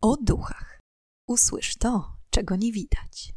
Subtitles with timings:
[0.00, 0.80] o duchach.
[1.26, 3.34] Usłysz to, czego nie widać.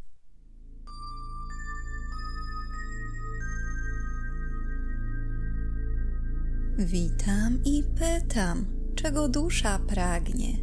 [6.78, 10.58] Witam i pytam, czego dusza pragnie.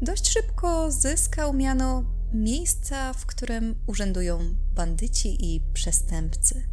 [0.01, 4.39] dość szybko zyskał miano miejsca, w którym urzędują
[4.75, 6.63] bandyci i przestępcy.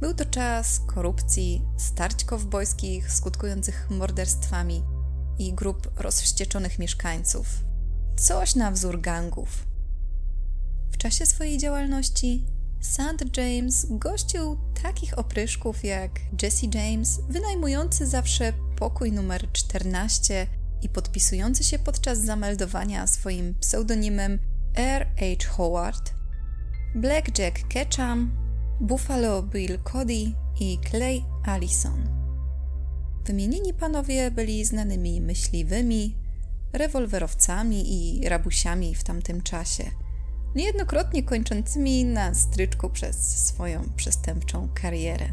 [0.00, 4.82] Był to czas korupcji, starć kowbojskich skutkujących morderstwami
[5.38, 7.46] i grup rozwścieczonych mieszkańców.
[8.16, 9.66] Coś na wzór gangów.
[10.90, 12.46] W czasie swojej działalności
[12.80, 13.36] St.
[13.36, 16.10] James gościł takich opryszków jak
[16.42, 20.46] Jesse James, wynajmujący zawsze pokój numer 14
[20.82, 24.38] i podpisujący się podczas zameldowania swoim pseudonimem
[24.74, 25.06] R.
[25.06, 25.48] H.
[25.48, 26.14] Howard,
[26.94, 28.30] Blackjack Ketchum,
[28.80, 32.08] Buffalo Bill Cody i Clay Allison.
[33.24, 36.16] Wymienieni panowie byli znanymi myśliwymi,
[36.72, 39.90] rewolwerowcami i rabusiami w tamtym czasie,
[40.54, 45.28] niejednokrotnie kończącymi na stryczku przez swoją przestępczą karierę.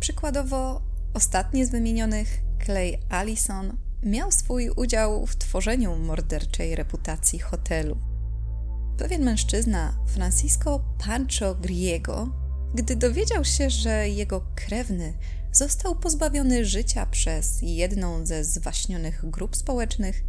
[0.00, 0.82] Przykładowo,
[1.14, 7.96] ostatni z wymienionych, Clay Allison, miał swój udział w tworzeniu morderczej reputacji hotelu.
[8.98, 12.28] Pewien mężczyzna, Francisco Pancho Griego,
[12.74, 15.14] gdy dowiedział się, że jego krewny
[15.52, 20.24] został pozbawiony życia przez jedną ze zwaśnionych grup społecznych,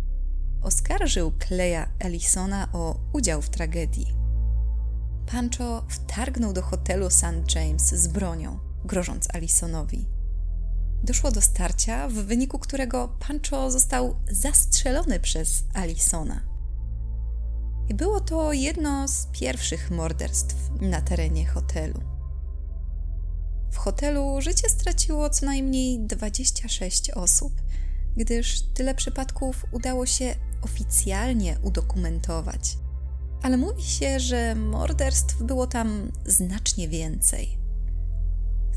[0.61, 4.15] oskarżył Kleja Ellisona o udział w tragedii.
[5.31, 7.55] Pancho wtargnął do hotelu St.
[7.55, 10.14] James z bronią, grożąc Allisonowi.
[11.05, 16.41] Doszło do starcia, w wyniku którego Pancho został zastrzelony przez Allisona.
[17.89, 22.01] I było to jedno z pierwszych morderstw na terenie hotelu.
[23.71, 27.53] W hotelu życie straciło co najmniej 26 osób,
[28.17, 32.77] gdyż tyle przypadków udało się oficjalnie udokumentować.
[33.41, 37.64] Ale mówi się, że morderstw było tam znacznie więcej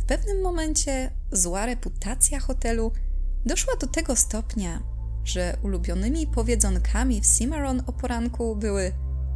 [0.08, 2.92] pewnym momencie zła reputacja hotelu
[3.46, 4.82] doszła do tego stopnia,
[5.24, 8.92] że ulubionymi powiedzonkami w Cimarron o poranku były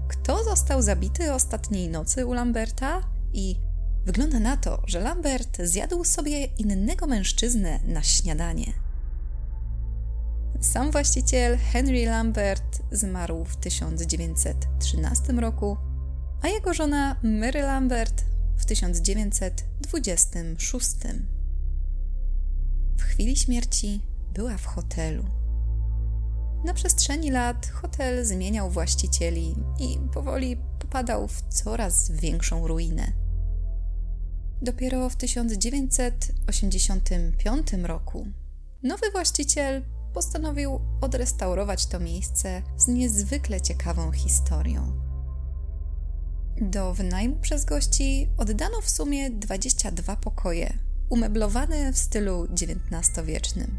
[0.09, 3.03] kto został zabity ostatniej nocy u Lamberta
[3.33, 3.57] i
[4.05, 8.73] wygląda na to, że Lambert zjadł sobie innego mężczyznę na śniadanie.
[10.61, 15.77] Sam właściciel Henry Lambert zmarł w 1913 roku,
[16.43, 20.91] a jego żona Mary Lambert w 1926.
[22.99, 24.03] W chwili śmierci
[24.35, 25.25] była w hotelu.
[26.65, 33.13] Na przestrzeni lat hotel zmieniał właścicieli i powoli popadał w coraz większą ruinę.
[34.63, 38.27] Dopiero w 1985 roku
[38.83, 39.83] nowy właściciel
[40.15, 45.12] postanowił odrestaurować to miejsce z niezwykle ciekawą historią.
[46.61, 50.79] Do wynajmu przez gości oddano w sumie 22 pokoje,
[51.09, 53.79] umeblowane w stylu XIX-wiecznym.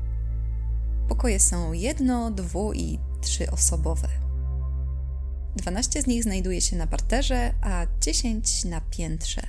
[1.10, 4.08] Pokoje są jedno, dwu i trzyosobowe.
[5.56, 9.42] 12 z nich znajduje się na parterze, a 10 na piętrze.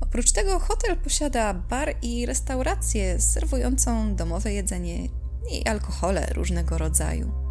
[0.00, 5.08] Oprócz tego hotel posiada bar i restaurację serwującą domowe jedzenie
[5.52, 7.49] i alkohole różnego rodzaju.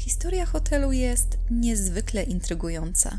[0.00, 3.18] Historia hotelu jest niezwykle intrygująca.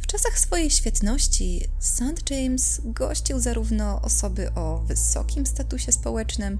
[0.00, 2.30] W czasach swojej świetności St.
[2.30, 6.58] James gościł zarówno osoby o wysokim statusie społecznym,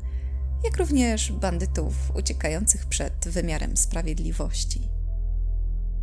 [0.65, 4.89] jak również bandytów uciekających przed wymiarem sprawiedliwości.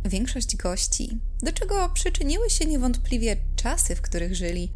[0.04, 4.72] Większość gości, do czego przyczyniły się niewątpliwie czasy, w których żyli,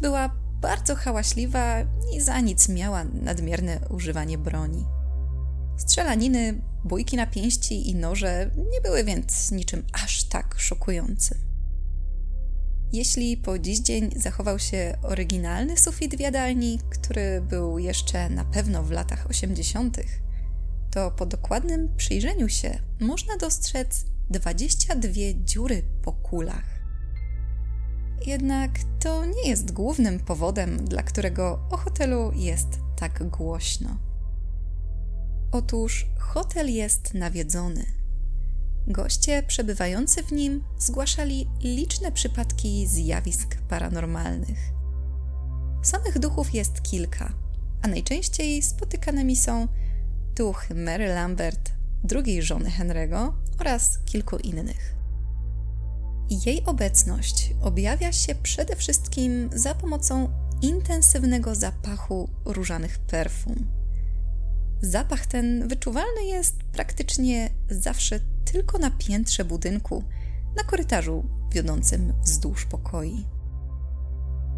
[0.00, 1.82] była bardzo hałaśliwa
[2.12, 4.95] i za nic miała nadmierne używanie broni.
[5.76, 11.38] Strzelaniny, bójki na pięści i noże nie były więc niczym aż tak szokującym.
[12.92, 18.82] Jeśli po dziś dzień zachował się oryginalny sufit w jadalni, który był jeszcze na pewno
[18.82, 19.96] w latach 80.,
[20.90, 25.10] to po dokładnym przyjrzeniu się można dostrzec 22
[25.44, 26.76] dziury po kulach.
[28.26, 28.70] Jednak
[29.00, 34.05] to nie jest głównym powodem, dla którego o hotelu jest tak głośno.
[35.52, 37.84] Otóż hotel jest nawiedzony.
[38.86, 44.58] Goście przebywający w nim zgłaszali liczne przypadki zjawisk paranormalnych.
[45.82, 47.32] Samych duchów jest kilka,
[47.82, 49.68] a najczęściej spotykanymi są
[50.36, 51.70] duch Mary Lambert,
[52.04, 54.94] drugiej żony Henry'ego oraz kilku innych.
[56.30, 60.28] Jej obecność objawia się przede wszystkim za pomocą
[60.62, 63.75] intensywnego zapachu różanych perfum.
[64.82, 68.20] Zapach ten wyczuwalny jest praktycznie zawsze
[68.52, 70.04] tylko na piętrze budynku,
[70.56, 73.26] na korytarzu wiodącym wzdłuż pokoi.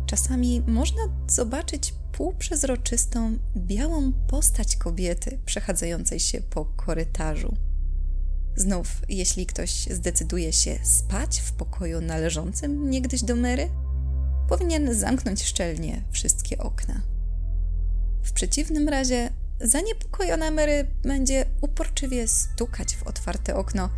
[0.06, 7.56] Czasami można zobaczyć półprzezroczystą, białą postać kobiety przechadzającej się po korytarzu.
[8.56, 13.68] Znów, jeśli ktoś zdecyduje się spać w pokoju należącym niegdyś do Mary,
[14.48, 17.02] powinien zamknąć szczelnie wszystkie okna.
[18.22, 23.88] W przeciwnym razie zaniepokojona Mary będzie uporczywie stukać w otwarte okno,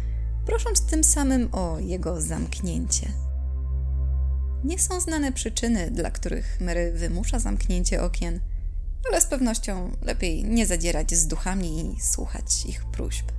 [0.47, 3.13] prosząc tym samym o jego zamknięcie.
[4.65, 8.41] Nie są znane przyczyny, dla których Mary wymusza zamknięcie okien,
[9.09, 13.33] ale z pewnością lepiej nie zadzierać z duchami i słuchać ich próśb.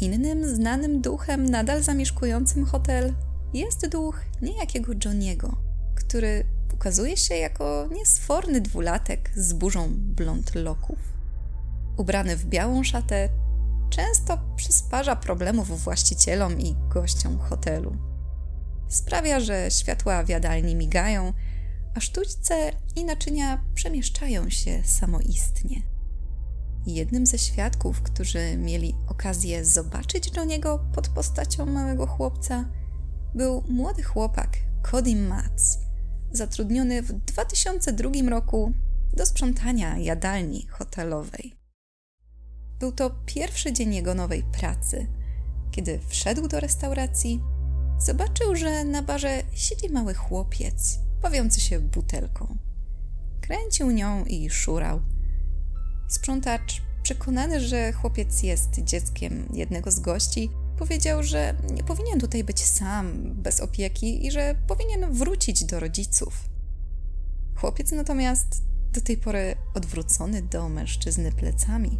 [0.00, 3.14] Innym znanym duchem nadal zamieszkującym hotel
[3.54, 5.56] jest duch niejakiego Johniego,
[5.94, 6.44] który
[6.82, 10.98] ukazuje się jako niesforny dwulatek z burzą blond loków.
[11.96, 13.28] Ubrany w białą szatę,
[13.90, 17.96] często przysparza problemów właścicielom i gościom hotelu.
[18.88, 21.32] Sprawia, że światła w jadalni migają,
[21.94, 25.82] a sztućce i naczynia przemieszczają się samoistnie.
[26.86, 32.64] Jednym ze świadków, którzy mieli okazję zobaczyć do niego pod postacią małego chłopca,
[33.34, 34.56] był młody chłopak
[34.90, 35.91] Cody Matz,
[36.32, 38.72] zatrudniony w 2002 roku
[39.12, 41.54] do sprzątania jadalni hotelowej.
[42.80, 45.06] Był to pierwszy dzień jego nowej pracy.
[45.70, 47.40] Kiedy wszedł do restauracji,
[47.98, 52.56] zobaczył, że na barze siedzi mały chłopiec, bawiący się butelką.
[53.40, 55.00] Kręcił nią i szurał–
[56.12, 60.50] Sprzątacz, przekonany, że chłopiec jest dzieckiem jednego z gości,
[60.82, 66.48] powiedział, że nie powinien tutaj być sam, bez opieki i że powinien wrócić do rodziców.
[67.56, 68.62] Chłopiec natomiast,
[68.92, 71.98] do tej pory odwrócony do mężczyzny plecami,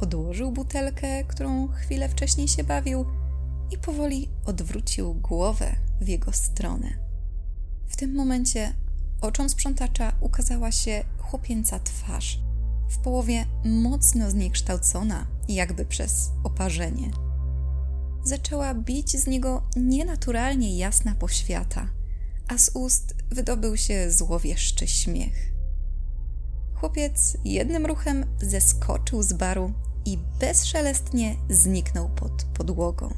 [0.00, 3.04] odłożył butelkę, którą chwilę wcześniej się bawił,
[3.70, 6.88] i powoli odwrócił głowę w jego stronę.
[7.88, 8.72] W tym momencie
[9.20, 12.38] oczom sprzątacza ukazała się chłopięca twarz
[12.88, 17.10] w połowie mocno zniekształcona, jakby przez oparzenie.
[18.24, 21.88] Zaczęła bić z niego nienaturalnie jasna poświata,
[22.48, 25.52] a z ust wydobył się złowieszczy śmiech.
[26.74, 29.72] Chłopiec jednym ruchem zeskoczył z baru
[30.04, 33.14] i bezszelestnie zniknął pod podłogą.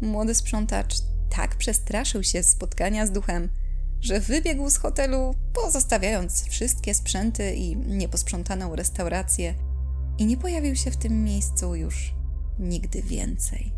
[0.00, 0.94] Młody sprzątacz
[1.30, 3.48] tak przestraszył się spotkania z duchem,
[4.00, 9.54] że wybiegł z hotelu, pozostawiając wszystkie sprzęty i nieposprzątaną restaurację,
[10.18, 12.14] i nie pojawił się w tym miejscu już
[12.58, 13.77] nigdy więcej.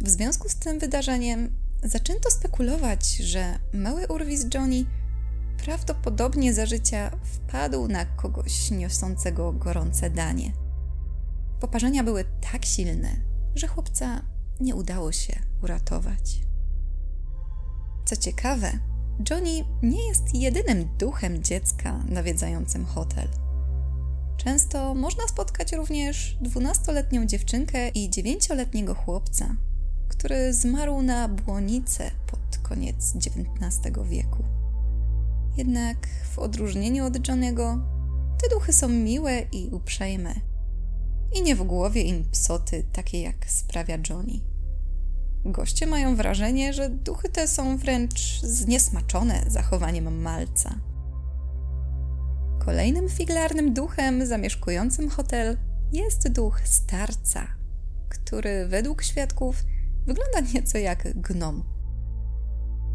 [0.00, 1.50] W związku z tym wydarzeniem
[1.84, 4.84] zaczęto spekulować, że mały urwis Johnny
[5.64, 10.52] prawdopodobnie za życia wpadł na kogoś niosącego gorące danie.
[11.60, 13.16] Poparzenia były tak silne,
[13.54, 14.22] że chłopca
[14.60, 16.40] nie udało się uratować.
[18.04, 18.72] Co ciekawe,
[19.30, 23.28] Johnny nie jest jedynym duchem dziecka nawiedzającym hotel.
[24.36, 29.56] Często można spotkać również 12-letnią dziewczynkę i 9-letniego chłopca,
[30.24, 34.44] który zmarł na błonicę pod koniec XIX wieku.
[35.56, 35.96] Jednak
[36.34, 37.78] w odróżnieniu od Johnego,
[38.42, 40.34] te duchy są miłe i uprzejme.
[41.34, 44.40] I nie w głowie im psoty, takie jak sprawia Johnny.
[45.44, 50.74] Goście mają wrażenie, że duchy te są wręcz zniesmaczone zachowaniem malca.
[52.64, 55.56] Kolejnym figlarnym duchem zamieszkującym hotel
[55.92, 57.46] jest duch starca,
[58.08, 59.64] który według świadków
[60.06, 61.64] wygląda nieco jak gnom.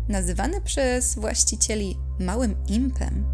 [0.07, 3.25] Nazywany przez właścicieli małym impem,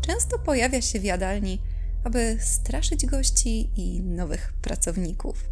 [0.00, 1.62] często pojawia się w jadalni,
[2.04, 5.48] aby straszyć gości i nowych pracowników.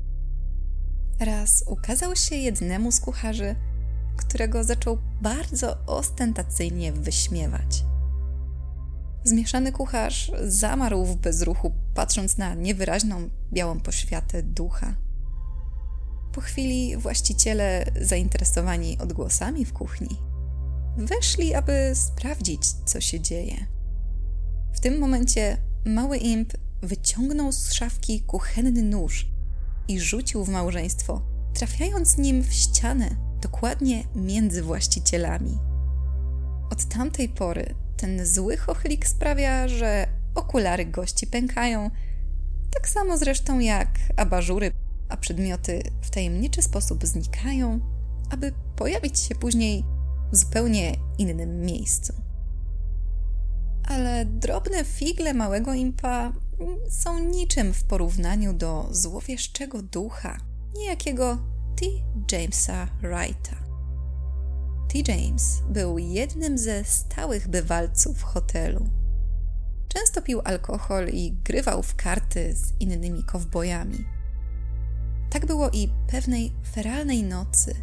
[1.20, 3.54] Raz ukazał się jednemu z kucharzy,
[4.16, 7.84] którego zaczął bardzo ostentacyjnie wyśmiewać.
[9.24, 14.94] Zmieszany kucharz zamarł w bezruchu, patrząc na niewyraźną białą poświatę ducha.
[16.36, 20.16] Po chwili właściciele, zainteresowani odgłosami w kuchni,
[20.96, 23.66] weszli, aby sprawdzić, co się dzieje.
[24.72, 26.52] W tym momencie mały imp
[26.82, 29.28] wyciągnął z szafki kuchenny nóż
[29.88, 31.22] i rzucił w małżeństwo,
[31.54, 35.58] trafiając nim w ścianę, dokładnie między właścicielami.
[36.70, 41.90] Od tamtej pory ten zły chochlik sprawia, że okulary gości pękają,
[42.70, 44.72] tak samo zresztą jak abażury,
[45.08, 47.80] a przedmioty w tajemniczy sposób znikają,
[48.30, 49.84] aby pojawić się później
[50.32, 52.12] w zupełnie innym miejscu.
[53.88, 56.32] Ale drobne figle małego impa
[56.88, 60.38] są niczym w porównaniu do złowieszczego ducha
[60.76, 61.38] niejakiego
[61.76, 61.86] T.
[62.32, 63.56] Jamesa Wrighta.
[64.88, 65.12] T.
[65.12, 68.88] James był jednym ze stałych bywalców hotelu.
[69.88, 74.15] Często pił alkohol i grywał w karty z innymi kowbojami.
[75.36, 77.74] Tak było i pewnej feralnej nocy,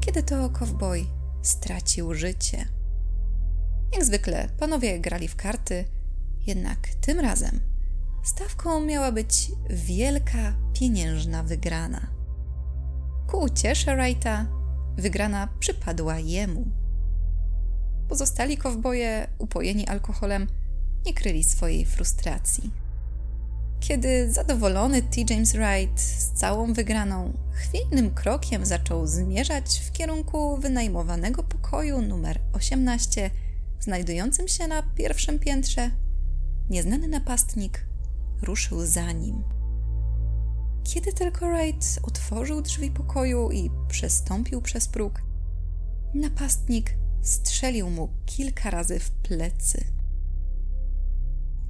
[0.00, 1.06] kiedy to kowboj
[1.42, 2.68] stracił życie.
[3.92, 5.84] Jak zwykle panowie grali w karty,
[6.46, 7.60] jednak tym razem
[8.22, 12.06] stawką miała być wielka pieniężna wygrana.
[13.26, 14.46] Ku uciesze Wrighta
[14.96, 16.66] wygrana przypadła jemu.
[18.08, 20.46] Pozostali kowboje, upojeni alkoholem,
[21.06, 22.87] nie kryli swojej frustracji.
[23.80, 25.20] Kiedy zadowolony T.
[25.30, 33.30] James Wright z całą wygraną chwiejnym krokiem zaczął zmierzać w kierunku wynajmowanego pokoju numer 18,
[33.80, 35.90] znajdującym się na pierwszym piętrze,
[36.70, 37.86] nieznany napastnik
[38.42, 39.44] ruszył za nim.
[40.84, 45.22] Kiedy tylko Wright otworzył drzwi pokoju i przestąpił przez próg,
[46.14, 49.84] napastnik strzelił mu kilka razy w plecy.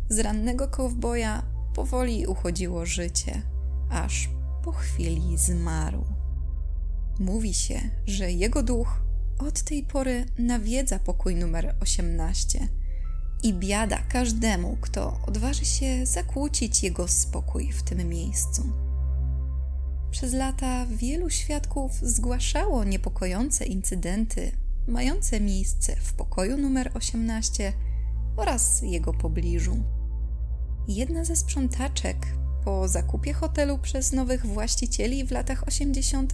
[0.08, 3.42] Z rannego kowboja powoli uchodziło życie,
[3.90, 4.30] aż
[4.64, 6.04] po chwili zmarł.
[7.18, 9.00] Mówi się, że jego duch
[9.38, 12.68] od tej pory nawiedza pokój numer 18
[13.42, 18.62] i biada każdemu, kto odważy się zakłócić jego spokój w tym miejscu.
[20.10, 24.52] Przez lata wielu świadków zgłaszało niepokojące incydenty
[24.88, 27.72] mające miejsce w pokoju numer 18
[28.36, 29.97] oraz jego pobliżu.
[30.88, 32.16] Jedna ze sprzątaczek
[32.64, 36.32] po zakupie hotelu przez nowych właścicieli w latach 80.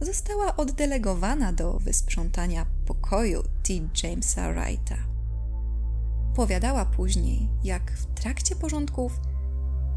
[0.00, 3.72] została oddelegowana do wysprzątania pokoju T.
[4.02, 4.96] Jamesa Wrighta.
[6.34, 9.20] Powiadała później, jak w trakcie porządków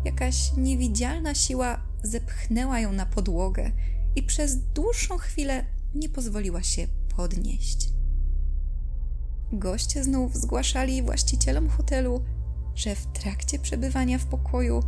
[0.06, 3.72] jakaś niewidzialna siła zepchnęła ją na podłogę
[4.16, 7.90] i przez dłuższą chwilę nie pozwoliła się podnieść.
[9.52, 12.24] Goście znów zgłaszali właścicielom hotelu,
[12.76, 14.80] że w trakcie przebywania w pokoju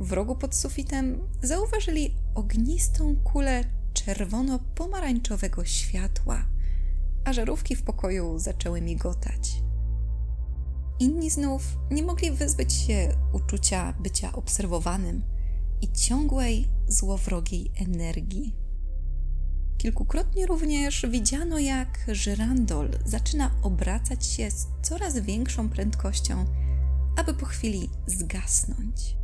[0.00, 6.44] w rogu pod sufitem zauważyli ognistą kulę czerwono-pomarańczowego światła,
[7.24, 9.62] a żarówki w pokoju zaczęły migotać.
[11.00, 15.22] Inni znów nie mogli wyzbyć się uczucia bycia obserwowanym
[15.80, 18.56] i ciągłej, złowrogiej energii.
[19.78, 26.44] Kilkukrotnie również widziano, jak żyrandol zaczyna obracać się z coraz większą prędkością,
[27.16, 29.16] aby po chwili zgasnąć.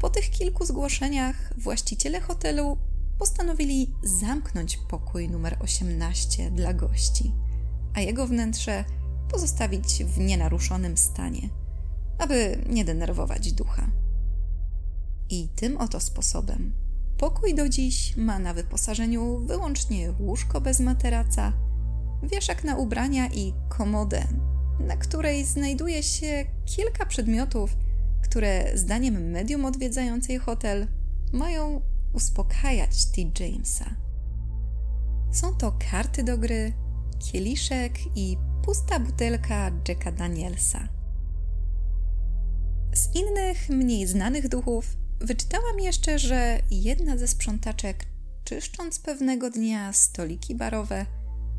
[0.00, 2.78] Po tych kilku zgłoszeniach właściciele hotelu
[3.18, 7.32] postanowili zamknąć pokój numer 18 dla gości,
[7.94, 8.84] a jego wnętrze
[9.30, 11.48] pozostawić w nienaruszonym stanie,
[12.18, 13.90] aby nie denerwować ducha.
[15.30, 16.72] I tym oto sposobem
[17.18, 21.52] pokój do dziś ma na wyposażeniu wyłącznie łóżko bez materaca,
[22.22, 24.26] wieszak na ubrania i komodę,
[24.80, 27.76] na której znajduje się kilka przedmiotów
[28.32, 30.86] które zdaniem medium odwiedzającej hotel
[31.32, 31.80] mają
[32.12, 33.44] uspokajać T.
[33.44, 33.94] Jamesa.
[35.32, 36.72] Są to karty do gry,
[37.18, 40.88] kieliszek i pusta butelka Jacka Danielsa.
[42.94, 48.06] Z innych, mniej znanych duchów wyczytałam jeszcze, że jedna ze sprzątaczek,
[48.44, 51.06] czyszcząc pewnego dnia stoliki barowe,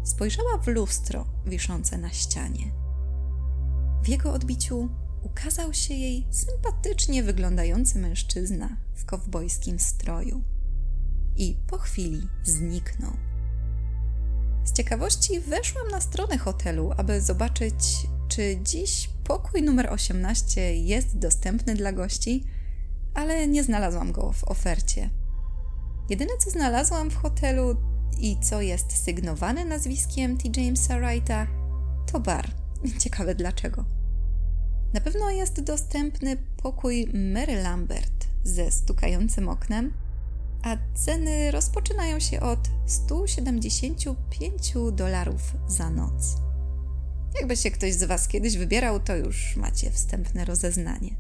[0.04, 2.83] spojrzała w lustro wiszące na ścianie.
[4.04, 4.90] W jego odbiciu
[5.22, 10.44] ukazał się jej sympatycznie wyglądający mężczyzna w kowbojskim stroju
[11.36, 13.12] i po chwili zniknął.
[14.64, 21.76] Z ciekawości weszłam na stronę hotelu, aby zobaczyć, czy dziś pokój numer 18 jest dostępny
[21.76, 22.44] dla gości,
[23.14, 25.10] ale nie znalazłam go w ofercie.
[26.10, 27.76] Jedyne co znalazłam w hotelu
[28.20, 30.62] i co jest sygnowane nazwiskiem T.
[30.62, 31.48] Jamesa Wrighta,
[32.12, 32.63] to bar.
[33.04, 33.86] Ciekawe dlaczego.
[34.94, 39.94] Na pewno jest dostępny pokój Mary Lambert ze stukającym oknem,
[40.64, 46.36] a ceny rozpoczynają się od 175 dolarów za noc.
[47.40, 51.16] Jakby się ktoś z Was kiedyś wybierał, to już macie wstępne rozeznanie.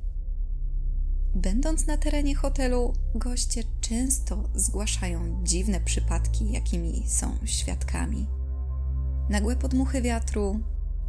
[1.36, 8.27] Będąc na terenie hotelu, goście często zgłaszają dziwne przypadki, jakimi są świadkami.
[9.29, 10.60] Nagłe podmuchy wiatru,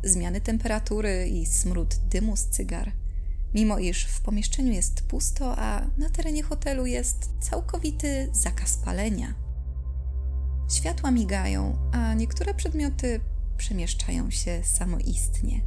[0.05, 2.93] zmiany temperatury i smród dymu z cygar.
[3.55, 9.35] Mimo iż w pomieszczeniu jest pusto, a na terenie hotelu jest całkowity zakaz palenia.
[10.71, 13.21] Światła migają, a niektóre przedmioty
[13.57, 15.61] przemieszczają się samoistnie.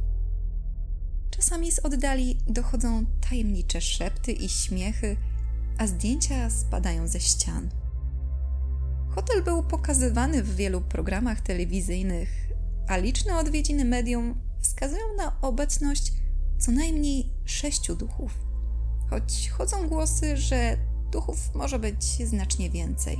[1.30, 5.16] Czasami z oddali dochodzą tajemnicze szepty i śmiechy,
[5.78, 7.70] a zdjęcia spadają ze ścian.
[9.08, 12.47] Hotel był pokazywany w wielu programach telewizyjnych,
[12.88, 16.12] a liczne odwiedziny medium wskazują na obecność
[16.58, 18.38] co najmniej sześciu duchów.
[19.10, 20.76] Choć chodzą głosy, że
[21.12, 23.18] duchów może być znacznie więcej.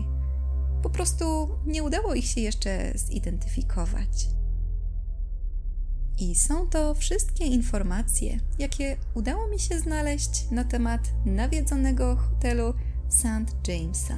[0.83, 4.29] Po prostu nie udało ich się jeszcze zidentyfikować.
[6.19, 12.75] I są to wszystkie informacje, jakie udało mi się znaleźć na temat nawiedzonego hotelu
[13.09, 13.69] St.
[13.69, 14.17] Jamesa.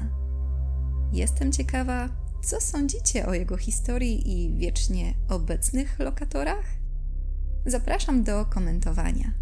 [1.13, 2.09] Jestem ciekawa,
[2.43, 6.65] co sądzicie o jego historii i wiecznie obecnych lokatorach?
[7.67, 9.33] Zapraszam do komentowania.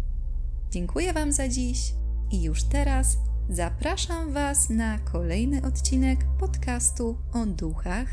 [0.71, 1.93] Dziękuję Wam za dziś
[2.31, 3.17] i już teraz
[3.49, 8.07] zapraszam Was na kolejny odcinek podcastu o duchach,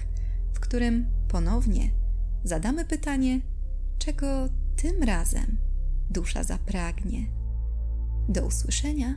[0.54, 1.90] w którym ponownie
[2.44, 3.40] zadamy pytanie,
[3.98, 4.26] czego
[4.76, 5.56] tym razem
[6.10, 7.26] dusza zapragnie.
[8.28, 9.14] Do usłyszenia.